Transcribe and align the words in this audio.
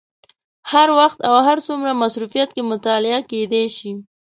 هر 0.71 0.87
وخت 0.99 1.19
او 1.27 1.35
هر 1.47 1.57
څومره 1.67 1.99
مصروفیت 2.01 2.49
کې 2.55 2.61
مطالعه 2.71 3.19
کېدای 3.31 3.65
شي. 3.77 3.91